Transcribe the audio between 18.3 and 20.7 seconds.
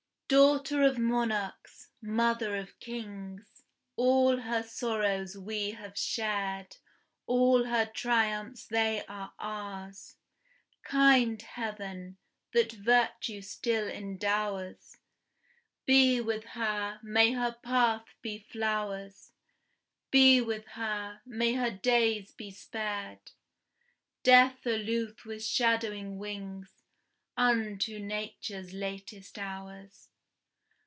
flowers; Be with